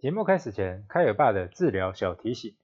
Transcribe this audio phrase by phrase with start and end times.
[0.00, 2.56] 节目开始前，开尔爸的治疗小提醒：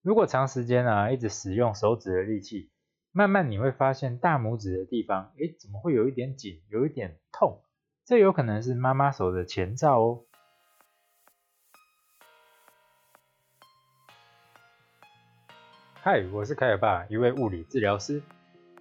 [0.00, 2.70] 如果长时间啊一直使用手指的力气，
[3.12, 7.60] 慢慢你会发现大拇指的地方，诶，怎么会有一点紧，有一点痛？
[8.06, 10.24] 这有可能是妈妈手的前兆哦。
[16.00, 18.22] 嗨，我是凯尔爸，一位物理治疗师。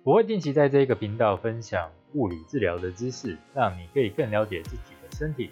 [0.04, 5.52] 我会定期在这个频道分享物理治疗的知识，让你可以更了解自己的身体。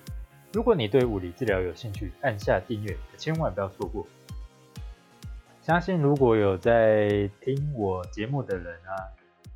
[0.56, 4.08] 如果你对物理治疗有兴趣，按下订阅，千万不要错过。
[5.62, 8.96] 相信如果有在听我节目的人啊，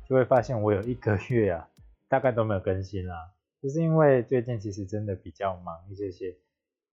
[0.06, 1.66] 就会发现我有一个月啊，
[2.06, 3.16] 大概都没有更新啦。
[3.62, 6.36] 就是因为最近其实真的比较忙一些些，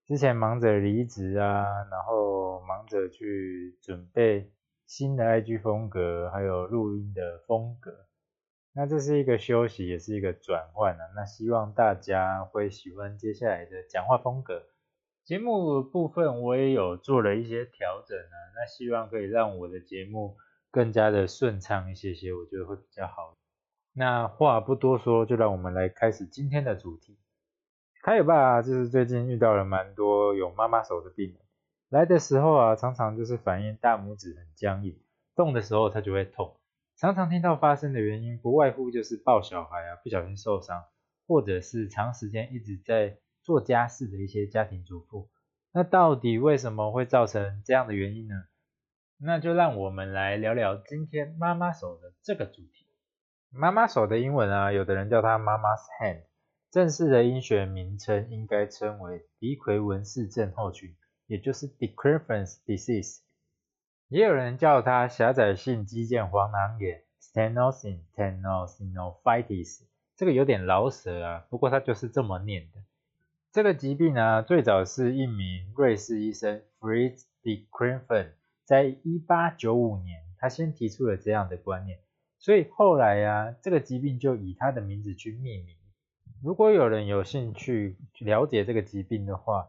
[0.05, 4.49] 之前忙着离职啊，然后忙着去准备
[4.85, 8.06] 新的 IG 风格，还有录音的风格。
[8.77, 11.03] 那这是一个休息，也是一个转换啊。
[11.15, 14.67] 那希望大家会喜欢接下来的讲话风格。
[15.23, 20.37] 节目部分我也有做了一些调整啊，那希望可以让我的节目
[20.69, 23.33] 更加的顺畅一些些，我觉得会比较好。
[23.93, 27.17] 那话不多说，就让我们来开始今天的主题。
[28.03, 31.37] 凯尔爸就是最近遇到了蛮多有妈妈手的病人，
[31.89, 34.95] 来的时候啊，常常就是反映大拇指很僵硬，
[35.35, 36.55] 动的时候它就会痛。
[36.99, 40.83] 常常听到发生的原因，不外乎就是抱小孩啊，不小心受伤，
[41.27, 45.29] 或者是长时间一直在做家事的一些家庭主妇。
[45.71, 48.33] 那到底为什么会造成这样的原因呢？
[49.19, 52.87] 那就让我们来聊聊今天妈妈手的这个主题。
[53.51, 56.23] 妈妈手的英文啊，有的人叫它妈妈 's hand，
[56.71, 60.95] 正式的医学名称应该称为迪奎文氏症候群，
[61.27, 63.19] 也就是 de Quervain's disease。
[64.09, 69.81] 也有人叫它狭窄性肌腱黄囊炎 （Stenosis tenosynovitis），
[70.15, 72.79] 这个有点老舌啊，不过它就是这么念的。
[73.51, 78.29] 这个疾病呢，最早是一名瑞士医生 Fritz de Quervain
[78.63, 81.99] 在一八九五年，他先提出了这样的观念，
[82.39, 85.75] 所以后来呀，这个疾病就以他的名字去命名。
[86.41, 89.67] 如果有人有兴趣了解这个疾病的话，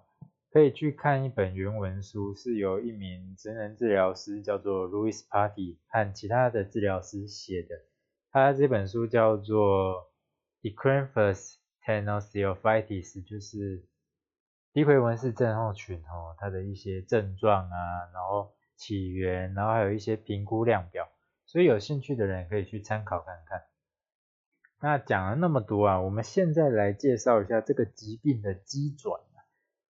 [0.51, 7.69] 可以去看一本原文书，是由一名职能治疗师叫做 Louis Party 和其他的治疗师写的。
[8.31, 10.11] 他这本书叫做
[10.63, 13.85] d e q u e n f u s Tenosynovitis，就是
[14.73, 21.09] 低奎文氏症候群哦，它的一些症状啊，然后起源，然后还有一些评估量表。
[21.47, 23.63] 所以有兴趣的人可以去参考看看。
[24.81, 29.21] 那讲了那么多啊，我们现在来介绍一下这个疾病的机转。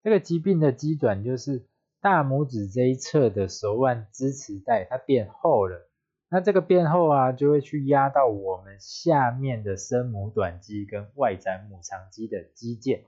[0.02, 1.66] 这个疾病的基转就是
[2.00, 5.90] 大拇指这一侧的手腕支持带它变厚了，
[6.30, 13.02] 那这个变厚啊就会去压到我们下面的生母短肌跟外展母长肌的肌腱。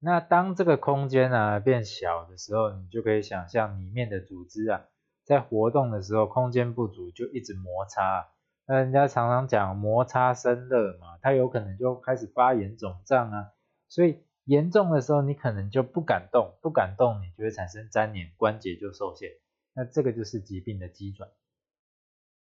[0.00, 4.86] 那当这个空间啊变小的时候，你就可以想象里面的组织啊
[5.24, 8.28] 在活动的时候空间不足，就一直摩擦。
[8.66, 13.52] 那人家常常讲摩擦生热嘛，它有可能就开始发炎肿胀啊，
[13.88, 14.22] 所以。
[14.44, 19.30] 严重的时候，你可能就不敢动，不敢动，你就会产生粘连，关节就受限。
[19.74, 21.30] 那这个就是疾病的基转。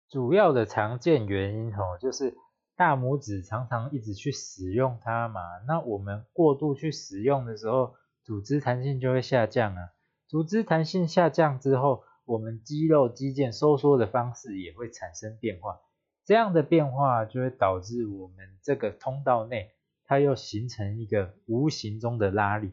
[0.08, 2.34] 主要的常见原因哦，就是
[2.76, 5.40] 大拇指常常一直去使用它嘛。
[5.66, 9.90] 那我们过度去使用的时候，组织弹性就会下降啊。
[10.26, 15.80] 组织弹性下降之后，我们肌肉肌腱收缩的方式也会产生变化。
[16.24, 19.70] 这样的变化就会导致我们这个通道内。
[20.04, 22.72] 它又形成一个无形中的拉力，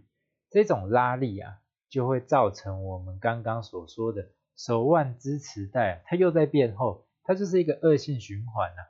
[0.50, 1.60] 这种拉力啊，
[1.90, 8.82] 就会造成我们刚刚所说的手腕支持带，它又在变厚，它就是一个恶性循环啊。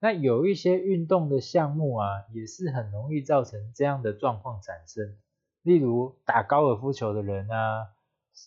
[0.00, 5.16] 那有一些运动的项目啊，也是很容易造成这样的状况产生，
[5.62, 7.88] 例如打高尔夫球的人啊，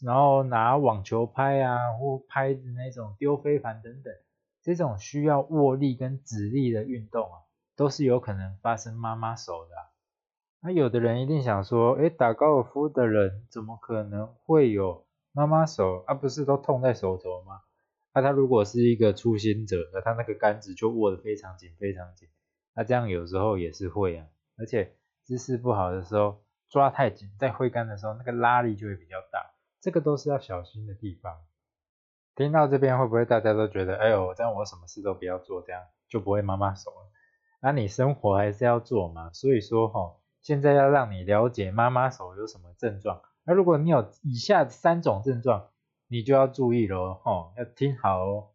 [0.04, 4.14] 然后拿网球拍啊，或拍的那种丢飞盘等等，
[4.62, 7.47] 这种需要握力跟指力的运动啊。
[7.78, 9.76] 都是有可能发生妈妈手的。
[10.60, 16.04] 那有的人一定想说，诶，打高尔夫的人怎么可能会有妈妈手？
[16.08, 17.62] 啊，不是都痛在手肘吗？
[18.14, 22.28] 那他如果是一个初心者，那他那个杆子就握得非常紧，非常紧。
[22.74, 24.26] 那这样有时候也是会啊，
[24.58, 31.38] 而且姿势不好的时候抓太紧，在挥杆的时候那个拉力就会比较大，这个都是要小心的地方。
[32.36, 37.12] 听到这边会不会大家都觉得，哎呦，这样我什么事都不要做，这样就不会妈妈手了？
[37.60, 43.22] 那你生活还是要做嘛，所以说哈，现在要让你了解妈妈手有什么症状。
[43.44, 45.68] 那如果你有以下三种症状，
[46.08, 48.48] 你就要注意喽，哈，要听好哦。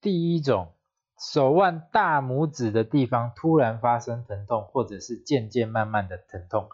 [0.00, 0.68] 第一种，
[1.18, 6.68] 手腕大拇指的地方突然发生疼痛，或者是渐渐慢慢的疼痛，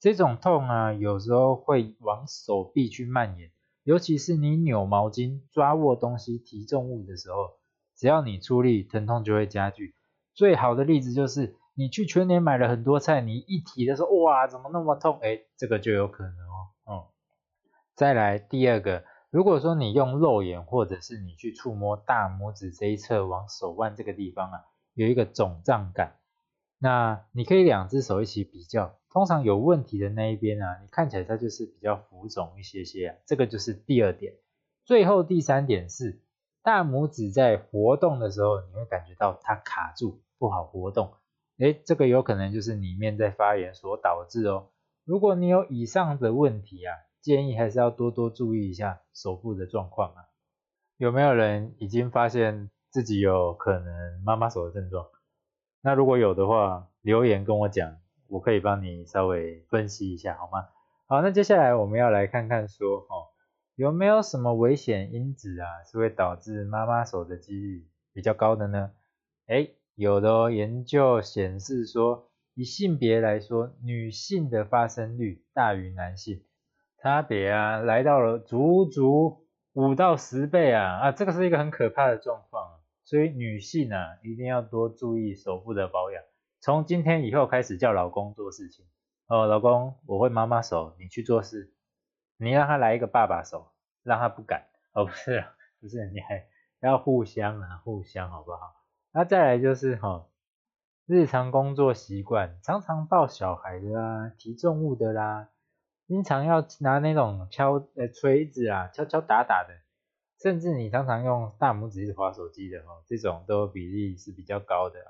[0.00, 3.50] 这种痛啊，有时候会往手臂去蔓延，
[3.84, 7.58] 尤其是你扭毛巾、抓握东西、提重物的时候，
[7.94, 9.94] 只要你出力，疼痛就会加剧。
[10.36, 15.18] 最好的例子就是你去全年买了很多菜，你一提的时候，哇，怎么那么痛？
[15.22, 16.68] 哎，这个就有可能哦。
[16.88, 17.04] 嗯，
[17.94, 26.16] 再来第二个，如果说你用肉眼或者是你去触摸大拇指这一侧往手腕这个地方啊，有一个肿胀感，
[26.78, 34.34] 那你可以两只手一起比较，通常有问题的那一边啊，你看起来它就是比较浮肿一些些啊，这个就是第二点。
[34.84, 36.20] 最后第三点是
[36.62, 40.20] 大拇指在活动的时候，你会感觉到它卡住。
[40.38, 41.14] 不好活动，
[41.58, 44.68] 哎，这个有可能就是里面在发炎所导致哦。
[45.04, 50.24] 如果你有以上的问题啊，建议还是要多多注意一下手部的状况啊。
[50.98, 55.06] 有没有人已经发现自己有可能妈妈手的症状？
[55.80, 57.96] 那如果有的话，留言跟我讲，
[58.28, 60.68] 我可以帮你稍微分析一下，好吗？
[61.06, 63.32] 好，那接下来我们要来看看说，哦，
[63.74, 68.90] 有没有什么危险因子啊，是会导致妈妈手的几率比较高的呢？
[69.46, 69.70] 哎。
[69.96, 76.44] 有的研究显示说，以性别来说，女性的发生率大于男性，
[76.98, 86.22] 差别啊来到了足足五到十倍啊啊，这个是一个很可怕的状况，所以女性啊一定要多注意手部的保养。
[86.60, 88.84] 从今天以后开始叫老公做事情。
[89.28, 91.72] 哦，老公我会妈妈手，你去做事，
[92.36, 93.72] 你让他来一个爸爸手，
[94.02, 94.66] 让他不敢。
[94.92, 95.42] 哦，不是
[95.80, 96.46] 不是，你还
[96.80, 98.74] 要互相啊互相好不好？
[99.16, 100.26] 那再来就是哈，
[101.06, 105.48] 日常工作习惯，常常抱小孩的啦，提重物的啦，
[106.06, 109.72] 经常要拿那种敲呃锤子啊，敲敲打打的，
[110.42, 115.00] 甚至你常常用大拇指一直滑手机的哈，这种都比例是比较高的，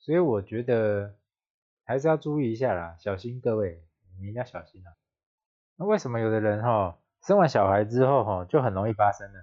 [0.00, 1.14] 所以我觉得
[1.86, 3.82] 还是要注意一下啦，小心各位，
[4.20, 4.92] 你一定要小心啊。
[5.76, 9.38] 那为什么有的人哈，生完小孩之后哈，就很容易发生呢？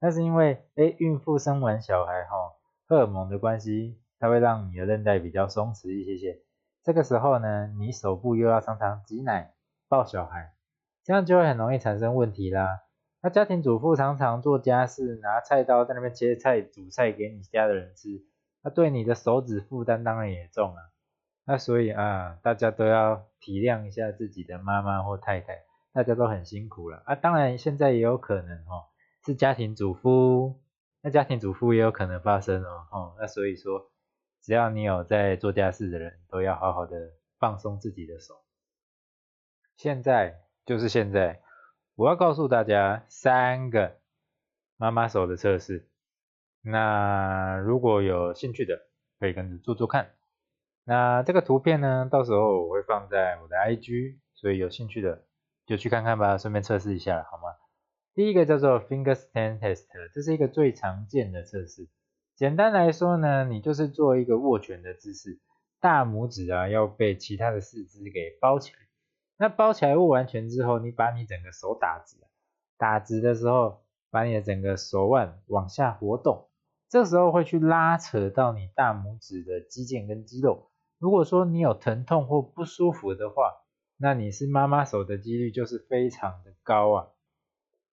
[0.00, 2.54] 那是因为哎，孕妇生完小孩哈。
[2.88, 6.40] 荷尔蒙的关系，它会让你的韧带比较松弛一些些。
[6.82, 9.52] 这个时候呢，你手部又要常常挤奶、
[9.88, 10.54] 抱小孩，
[11.04, 12.80] 这样就会很容易产生问题啦。
[13.20, 18.24] 那家庭主妇常常做家事，拿菜刀在那边切菜、煮菜给你家的人吃，
[18.62, 20.80] 那对你的手指负担当然也重啊。
[21.44, 25.58] 那所以啊，大家都要体谅一下自己的妈妈或太太，
[25.92, 27.14] 大家都很辛苦了啊。
[27.14, 28.88] 当然现在也有可能哦，
[29.26, 30.58] 是家庭主妇。
[31.10, 33.90] 家庭主妇也有可能发生哦，哦，那所以说，
[34.42, 38.34] 只要你有在做家事的人，都要好好的放松自己的手。
[39.76, 41.40] 现在就是现在，
[41.94, 43.98] 我要告诉大家三个
[44.76, 45.88] 妈妈手的测试。
[46.60, 48.88] 那如果有兴趣的，
[49.20, 50.10] 可以跟着做做看。
[50.84, 55.24] 那这个图片呢，到时候我会放在我的 IG，所以有兴趣的
[55.66, 57.54] 就去看看吧，顺便测试一下，好吗？
[58.18, 61.88] 第一个叫做 finger stand test，这是一个最常见的测试。
[62.34, 65.38] 简单来说呢，你就是做一个握拳的姿势，
[65.80, 68.78] 大拇指啊要被其他的四肢给包起来。
[69.38, 72.16] 那包起来握完拳之后，你把你整个手打直，
[72.76, 76.48] 打直的时候，把你的整个手腕往下活动，
[76.88, 80.72] 这时候会去拉扯到你大拇指的肌腱跟肌肉。
[80.98, 83.52] 如果说你有疼痛或不舒服的话，
[83.96, 87.06] 那你是妈妈手的几率就是非常的高啊。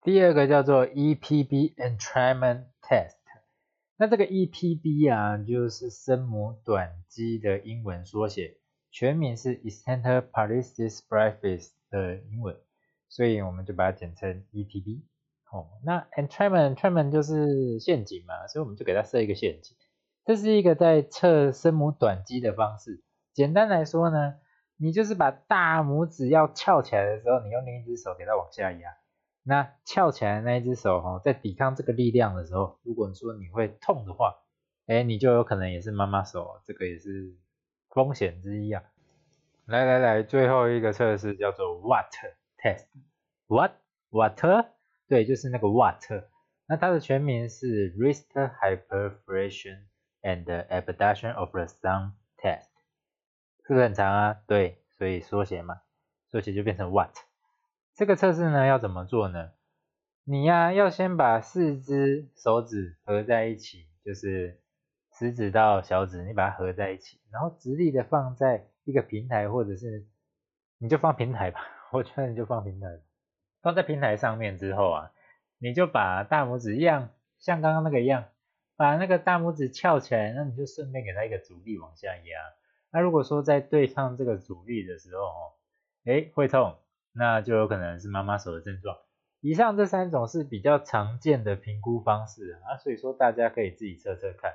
[0.02, 3.18] 第二个叫做 EPB entrainment test，
[3.98, 8.56] 那这个 EPB 啊，就是声母短肌的英文缩写，
[8.92, 12.56] 全名是 extensor patellis brevis 的英文，
[13.10, 15.02] 所以我们就把它简称 EPB。
[15.52, 19.76] 哦，那 entrainment entrainment 就是陷阱嘛，所以我们就给它设一个陷阱。
[20.24, 23.04] 这是一个在测声母短肌的方式。
[23.34, 24.36] 简单来说呢，
[24.78, 28.96] 你就是把大拇指要翘起来的时候，你用另一只手给它往下压。
[29.50, 34.36] 那翘起来那一只手哈，在抵抗这个力量的时候，如果说你会痛的话，
[34.86, 37.36] 哎，你就有可能也是妈妈手，这个也是
[37.90, 38.84] 风险之一啊。
[39.66, 42.14] 来来来，最后一个测试叫做 What
[42.60, 43.72] Test，What
[44.12, 44.68] Water？
[45.08, 46.04] 对，就是那个 What。
[46.68, 49.86] 那它的全名是 Wrist Hyperflexsion
[50.22, 52.70] and Abduction of the Thumb Test，
[53.66, 54.38] 是不是很长啊？
[54.46, 55.82] 对，所以缩写嘛，
[56.30, 57.16] 缩写就变成 What。
[58.00, 59.52] 这个测试呢要怎么做呢？
[60.24, 64.62] 你呀要先把四只手指合在一起，就是
[65.12, 70.08] 食指到小指，你把它合在一起，然后直立的放在一个平台，或者是
[70.78, 71.60] 你就放平台吧，
[71.92, 72.88] 我觉得你就放平台。
[73.62, 75.12] 放在平台上面之后啊，
[75.58, 78.30] 你就把大拇指一样，像刚刚那个一样，
[78.78, 82.24] 把那个大拇指翘起来，那你就顺便给它一个阻力往下压。
[82.94, 85.52] 那如果说在对抗这个阻力的时候哦。
[86.06, 86.78] 哎会痛，
[87.14, 88.98] 那就有可能是妈妈手的症状。
[89.42, 94.54] 以上这三种是比较常见的评估方式啊，所以说大家可以自己测测看。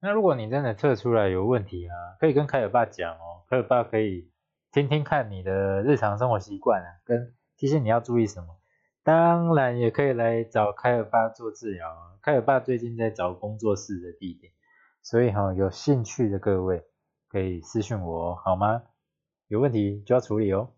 [0.00, 4.30] 那如果你真的测出来有问题啊，可以跟凯尔爸讲哦，凯尔爸可以
[4.72, 8.58] 听听看你的日常生活习惯啊，跟提醒你要注意什么。
[9.02, 14.52] 当然也可以来找凯尔爸做治疗啊，凯尔爸最近在找工作室的地点，
[15.02, 16.84] 所以哈有兴趣的各位
[17.28, 18.82] 可以私信我好吗？
[19.48, 20.70] 有问题就要处理哦。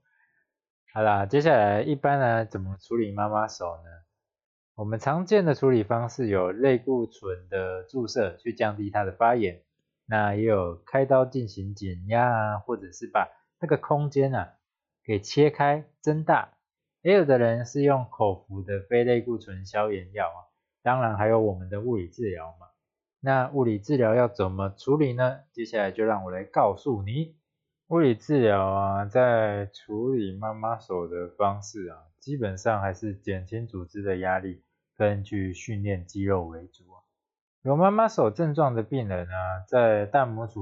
[0.95, 3.91] 好啦，接下来一般呢怎么处理妈妈手呢？
[4.75, 9.63] 我们常见的处理方式有类固醇的注射去降低它的发炎，
[10.05, 14.53] 那也有开刀进行减压啊，或者是把那个空间啊
[15.03, 16.59] 给切开增大，
[17.01, 22.67] 也有的人是用口服的非类固醇消炎药啊，当然还有我们的物理治疗嘛。
[23.19, 25.41] 那物理治疗要怎么处理呢？
[25.53, 27.37] 接下来就让我来告诉你，
[27.93, 31.99] 物理治疗啊，在处理妈妈手的方式啊。
[32.21, 34.65] 基本上还是减轻组织的压力，
[34.97, 37.05] 根据训练肌肉为主啊。
[37.61, 40.59] 有妈妈手症状的病人啊，在大拇指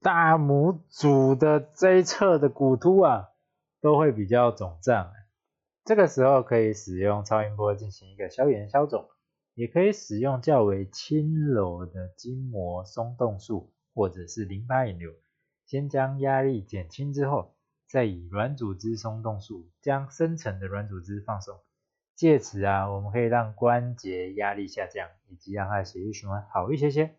[0.00, 3.28] 大拇指的这一侧的骨突啊，
[3.82, 5.12] 都会比较肿胀。
[5.84, 9.06] 这个时候可以使用超音波进行一个消炎消肿，
[9.52, 15.12] 也可以使用较为轻柔的筋膜松动术或者是淋巴引流，
[15.66, 17.52] 先将压力减轻之后。
[17.88, 21.60] 再以软组织松动术将深层的软组织放松，
[22.16, 27.14] 借此啊，我们可以让关节压力下降，以及让它血液循环好一些些。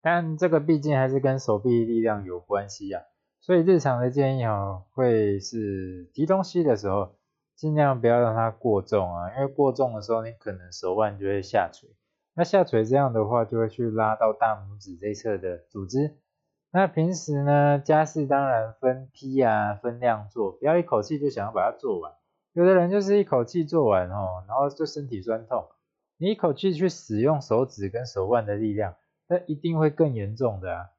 [0.00, 3.02] 但这个毕竟还是跟手臂力量有关系啊，
[3.40, 7.16] 所以日常的建议哦，会是提东西的时候，
[7.56, 11.90] 尽量不要让它过重啊，因为过重的时候，你可能手腕就会下垂，
[12.34, 16.16] 那下垂这样的话，就会去拉到大拇指这侧的组织。
[16.76, 22.12] 那平时呢，家事当然分批啊，分量做，不要一口气就想要把它做完。
[22.52, 25.68] 有的人就是一口气做完哦，然后就身体酸痛。
[26.16, 28.96] 你一口气去使用手指跟手腕的力量，
[29.28, 30.90] 那一定会更严重的啊。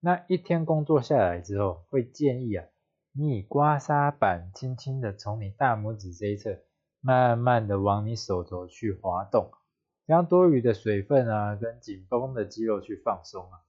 [0.00, 2.66] 那一天工作下来之后，会建议啊，
[3.12, 6.58] 你以刮痧板轻轻的从你大拇指这一侧，
[7.00, 9.52] 慢慢的往你手肘去滑动，
[10.08, 13.60] 将多余的水分啊跟紧绷的肌肉去放松啊。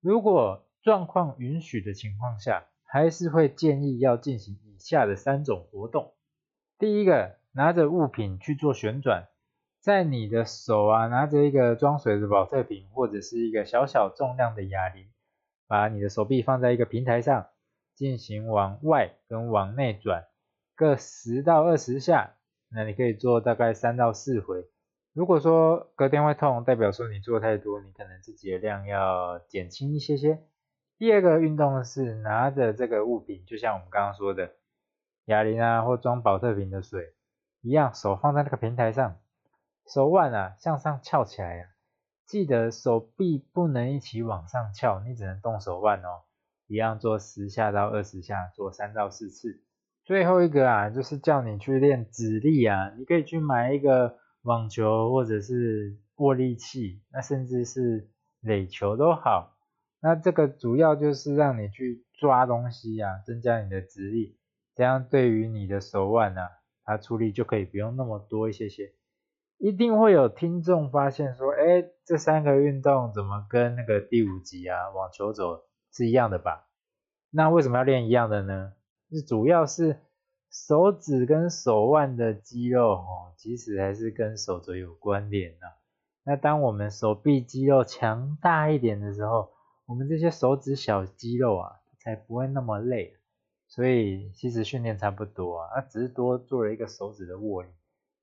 [0.00, 6.14] 如果状况允许的情况下，还是会建议要进行以下的三种活动。
[6.78, 9.28] 第一个，拿着物品去做旋转，
[9.80, 15.08] 在你的手啊拿着一个装水的保特瓶或者是一个小小重量的哑铃，
[15.66, 17.48] 把你的手臂放在一个平台上，
[17.94, 20.26] 进行往外跟往内转，
[20.76, 22.34] 各十到二十下。
[22.70, 24.64] 那你可以做大概三到四回。
[25.14, 30.38] 如果说隔天会痛，代表说你做太多，你可能自己的量要减轻一些些。
[30.98, 34.50] 第二个运动是拿着这个物品，就像我们刚刚说的
[35.26, 37.14] 哑铃啊，或装保特瓶的水
[37.60, 39.16] 一样，手放在那个平台上，
[39.86, 41.68] 手腕啊向上翘起来啊，
[42.26, 46.22] 记得手臂不能一起往上翘，你只能动手腕哦。
[46.66, 49.62] 一样做十下到二十下，做三到四次。
[50.04, 59.54] 最后一个啊，就是叫你去练指力啊，你可以去买一个网球或者是握力器，那甚至是垒球都好。
[60.00, 64.38] 那这个主要就是让你去抓东西呀，增加你的直力，
[64.74, 66.48] 这样对于你的手腕啊，
[66.84, 68.92] 它出力就可以不用那么多一些些。
[69.58, 76.68] 一定会有听众发现说，哎，这三个运动怎么跟那个第五集啊网球肘是一样的吧？
[77.30, 78.74] 那为什么要练一样的呢？
[79.10, 79.98] 是主要是
[80.48, 85.66] 手指跟手腕的肌肉哦，其实还是跟手肘有关联的。
[86.24, 89.50] 那当我们手臂肌肉强大一点的时候，
[89.88, 93.14] 我们这些手指小肌肉啊，才不会那么累，
[93.66, 97.70] 所以其实训练差不多啊，那只是多做了一个手指的握力。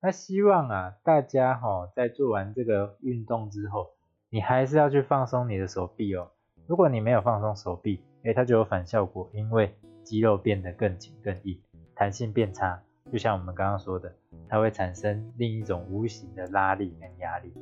[0.00, 3.90] 那希望啊，大家哈在做完这个运动之后，
[4.30, 6.30] 你还是要去放松你的手臂哦。
[6.68, 11.60] 如果你没有放松手臂，诶，它就有反效果，因为肌肉变得更紧更硬，
[11.96, 12.80] 弹性变差。
[13.10, 14.14] 就像我们刚刚说的，
[14.48, 17.52] 它会产生另一种无形的拉力跟压力。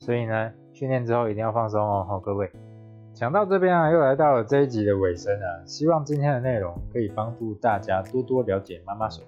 [0.00, 2.50] 所以呢，训练之后一定要放松哦，好各位。
[3.16, 9.22] 讲到这边啊，又来到了这一集的尾声啊，希望今天的内容可以帮助大家多多了解妈妈手，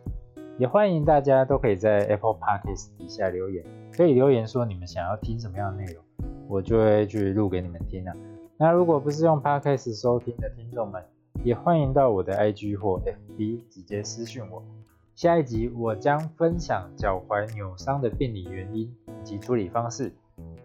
[0.59, 6.04] 也欢迎大家都可以在 Apple Podcast 底下留言，可以留言说你们想要听什么样的内容，
[6.50, 8.14] 我就会去录给你们听啊。
[8.59, 11.02] 那如果不是用 Podcast 收听的听众们，
[11.42, 14.62] 也欢迎到我的 IG 或 FB 直接私讯我。
[15.14, 20.12] 下一集我将分享脚踝扭伤的病理原因以及处理方式。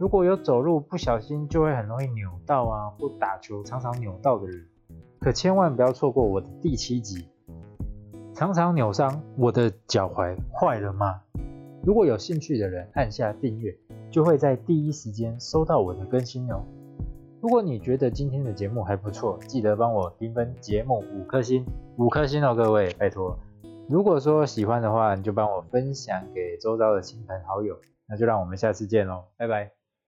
[0.03, 4.67] 如果有走路不小心就会很容易扭到啊，或打球常常扭到的人，
[5.21, 7.29] 可千万不要错过我的第七集。
[8.33, 11.21] 常常扭伤，我的脚踝坏了吗？
[11.85, 13.73] 如果有兴趣的人按下订阅，
[14.11, 16.65] 就会在第一时间收到我的更新哦。
[17.39, 21.65] 如果你觉得今天的节目还不错，记得帮我评分节目五颗星，
[21.97, 23.39] 五颗星哦，各位，拜托。
[23.87, 29.82] 如果说喜欢的话，你就帮我分享给周遭的亲朋好友，那就让我们下次见喽，拜拜。